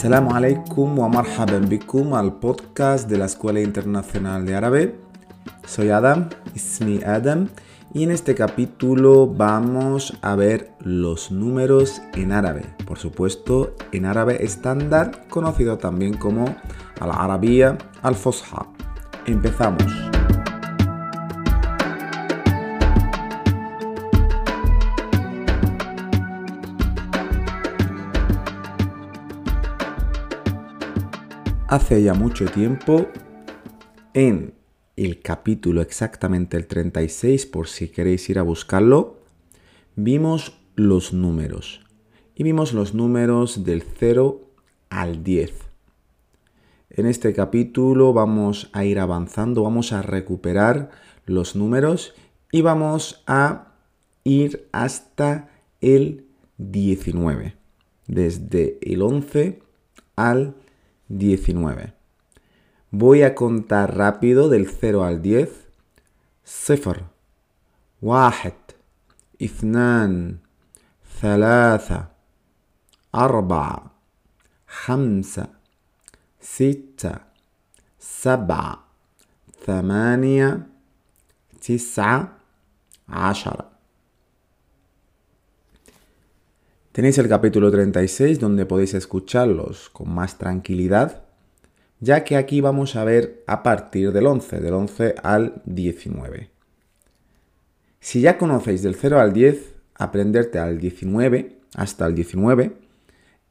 [0.00, 4.94] Assalamu alaikum wa marhaban bikum al podcast de la Escuela Internacional de Árabe.
[5.66, 7.50] Soy Adam, ismi Adam,
[7.92, 12.64] y en este capítulo vamos a ver los números en árabe.
[12.86, 16.46] Por supuesto, en árabe estándar, conocido también como
[16.98, 18.64] al-arabía al-fosha.
[19.26, 19.84] Empezamos.
[31.70, 33.06] Hace ya mucho tiempo,
[34.12, 34.54] en
[34.96, 39.20] el capítulo exactamente el 36, por si queréis ir a buscarlo,
[39.94, 41.86] vimos los números.
[42.34, 44.40] Y vimos los números del 0
[44.88, 45.52] al 10.
[46.90, 50.90] En este capítulo vamos a ir avanzando, vamos a recuperar
[51.24, 52.14] los números
[52.50, 53.74] y vamos a
[54.24, 56.26] ir hasta el
[56.58, 57.54] 19.
[58.08, 59.62] Desde el 11
[60.16, 60.69] al 19.
[62.91, 65.49] Voy a contar rápido del 0 al 10.
[66.45, 67.09] 0
[68.01, 68.53] واحد
[69.41, 70.37] اثنان
[71.21, 72.07] ثلاثة
[73.15, 73.91] أربعة
[74.67, 75.47] خمسة
[76.41, 77.15] ستة
[77.99, 78.83] سبعة
[79.65, 80.67] ثمانية
[81.61, 82.37] تسعة
[83.09, 83.68] عشرة
[86.92, 91.22] Tenéis el capítulo 36 donde podéis escucharlos con más tranquilidad,
[92.00, 96.50] ya que aquí vamos a ver a partir del 11, del 11 al 19.
[98.00, 102.72] Si ya conocéis del 0 al 10, aprenderte al 19, hasta el 19,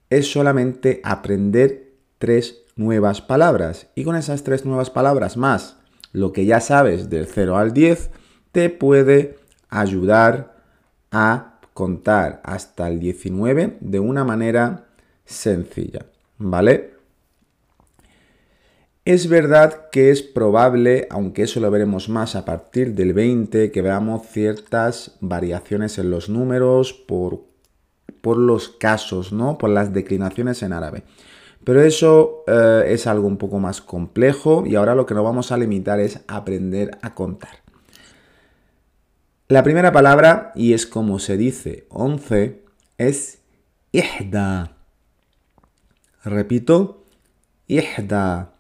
[0.10, 3.88] es solamente aprender tres nuevas palabras.
[3.96, 5.78] Y con esas tres nuevas palabras más
[6.12, 8.10] lo que ya sabes del 0 al 10,
[8.52, 9.38] te puede
[9.70, 10.58] ayudar
[11.12, 11.49] a
[11.80, 14.88] contar hasta el 19 de una manera
[15.24, 16.08] sencilla,
[16.38, 16.92] ¿vale?
[19.06, 23.82] Es verdad que es probable, aunque eso lo veremos más a partir del 20, que
[23.82, 27.44] veamos ciertas variaciones en los números por,
[28.20, 29.58] por los casos, ¿no?
[29.58, 31.04] Por las declinaciones en árabe.
[31.64, 35.54] Pero eso eh, es algo un poco más complejo y ahora lo que nos vamos
[35.54, 37.69] a limitar es aprender a contar.
[39.52, 42.64] La primera palabra, y es como se dice 11,
[43.00, 43.40] es
[43.92, 44.74] ihda.
[46.24, 47.04] Repito,
[47.66, 48.52] ihda.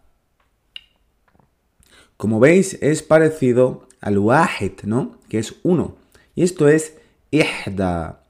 [2.17, 5.19] Como veis, es parecido al wahid, ¿no?
[5.29, 5.95] Que es uno.
[6.33, 6.97] Y esto es
[7.29, 8.23] ihda.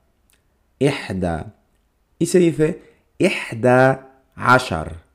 [0.80, 1.54] Ihda.
[2.20, 2.84] Y se dice
[3.18, 5.06] ihda ashar.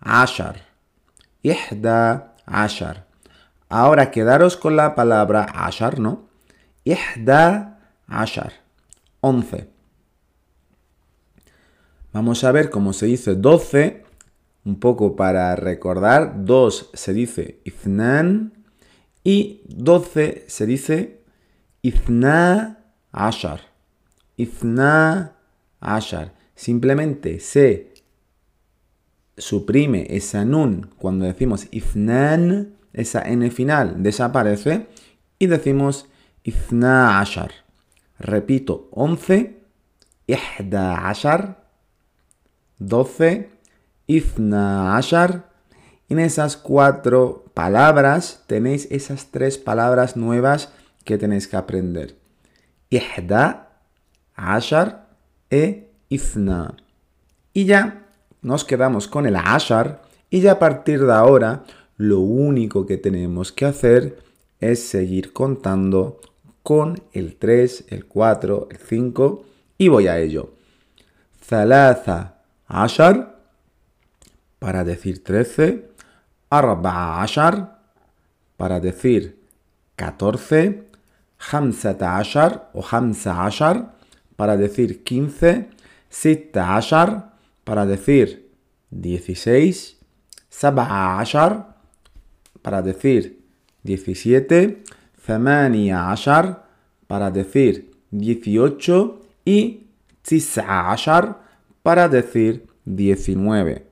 [0.00, 0.66] Ashar.
[1.42, 3.06] Ihda ashar.
[3.70, 6.33] Ahora quedaros con la palabra ashar, ¿no?
[6.84, 8.52] Ihda ashar.
[9.20, 9.68] 11.
[12.12, 14.04] Vamos a ver cómo se dice 12.
[14.64, 16.44] Un poco para recordar.
[16.44, 18.52] 2 se dice ifnan.
[19.24, 21.20] Y 12 se dice
[21.82, 22.78] ifna
[23.12, 23.60] ashar.
[24.36, 25.36] Ifna
[25.80, 26.34] ashar.
[26.54, 27.94] Simplemente se
[29.36, 32.76] suprime esa nun cuando decimos ifnan.
[32.92, 34.86] Esa n final desaparece.
[35.38, 36.06] Y decimos
[36.47, 37.51] اثنا عشر
[38.21, 39.51] repito 11
[40.33, 41.53] إحدى عشر
[42.79, 43.41] 12
[44.09, 45.39] اثنا عشر
[46.11, 50.69] en esas cuatro palabras tenéis esas tres palabras nuevas
[51.05, 52.15] que tenéis que aprender
[52.93, 53.53] إحدى
[54.37, 55.09] عشر
[55.51, 56.75] e ifna
[57.53, 58.05] y ya
[58.41, 61.63] nos quedamos con el ashar y ya a partir de ahora
[61.97, 64.19] lo único que tenemos que hacer
[64.59, 66.19] es seguir contando
[66.63, 69.45] con el 3, el 4, el 5
[69.77, 70.53] y voy a ello.
[71.43, 72.35] Zalaza
[72.67, 73.39] ashar
[74.59, 75.89] para decir 13,
[76.49, 77.79] arba ashar
[78.57, 79.39] para decir
[79.95, 80.83] 14,
[81.51, 83.95] hamsata ashar o hamsa ashar
[84.35, 85.69] para decir 15,
[86.09, 88.51] sitta ashar para decir
[88.91, 89.97] 16,
[90.49, 91.77] sab'a ashar
[92.61, 93.39] para decir
[93.83, 94.83] 17,
[95.29, 96.55] ثمانية عشر
[97.06, 99.86] para decir 18 y
[100.66, 101.40] ashar
[101.82, 103.86] para decir 19.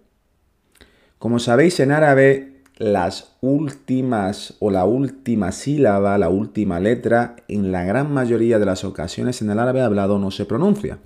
[1.18, 7.84] Como sabéis en árabe, las últimas o la última sílaba, la última letra, en la
[7.84, 10.98] gran mayoría de las ocasiones en el árabe hablado no se pronuncia.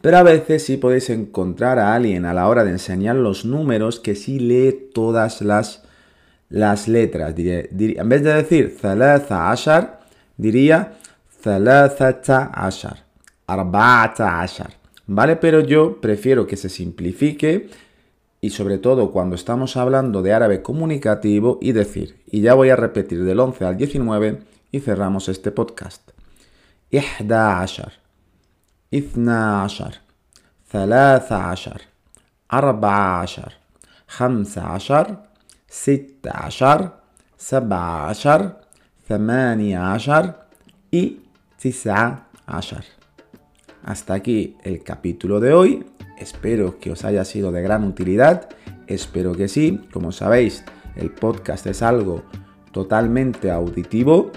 [0.00, 4.00] Pero a veces sí podéis encontrar a alguien a la hora de enseñar los números
[4.00, 5.82] que sí lee todas las,
[6.48, 7.34] las letras.
[7.34, 9.99] Diré, en vez de decir 13 ashar,
[10.39, 10.93] diría
[11.43, 12.97] ثلاثة عشر,
[13.49, 14.69] أربعة عشر.
[15.07, 15.35] ¿vale?
[15.35, 17.69] Pero yo prefiero que se simplifique
[18.41, 22.75] y sobre todo cuando estamos hablando de árabe comunicativo y decir, y ya voy a
[22.75, 24.41] repetir del 11 al 19
[24.71, 26.11] y cerramos este podcast.
[26.97, 27.91] إحدى عشر
[28.93, 29.99] اثنا عشر
[30.71, 31.81] ثلاثة عشر
[32.53, 33.53] أربعة عشر
[34.07, 35.17] خمسة عشر
[35.69, 36.89] ستة عشر
[37.37, 38.51] سبعة عشر
[39.09, 40.33] ثمانية عشر
[40.95, 41.19] y
[41.59, 42.83] تسعة عشر
[43.83, 45.85] Hasta aquí el capítulo de hoy.
[46.17, 48.49] Espero que os haya sido de gran utilidad.
[48.87, 49.79] Espero que sí.
[49.93, 50.63] Como sabéis,
[50.95, 52.23] el podcast es algo
[52.71, 54.31] totalmente auditivo.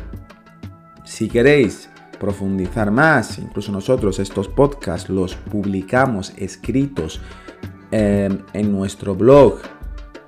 [1.06, 1.88] Si queréis
[2.20, 7.20] profundizar más, incluso nosotros estos podcasts los publicamos escritos
[7.90, 9.60] eh, en nuestro blog,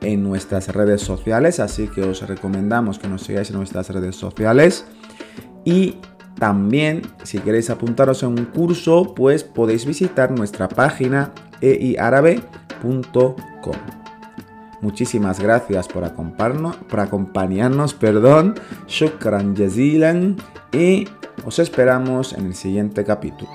[0.01, 4.85] en nuestras redes sociales, así que os recomendamos que nos sigáis en nuestras redes sociales.
[5.63, 5.97] Y
[6.39, 11.31] también, si queréis apuntaros a un curso, pues podéis visitar nuestra página
[11.61, 13.35] eiarabe.com.
[14.81, 18.55] Muchísimas gracias por, acompañarnos, por acompañarnos, perdón.
[18.87, 20.35] Shukran jazilan
[20.71, 21.07] y
[21.45, 23.49] os esperamos en el siguiente capítulo.